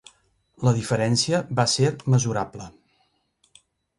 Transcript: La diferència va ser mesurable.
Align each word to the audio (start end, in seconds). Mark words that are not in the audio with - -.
La 0.67 0.71
diferència 0.77 1.41
va 1.59 1.65
ser 1.75 1.91
mesurable. 2.15 2.69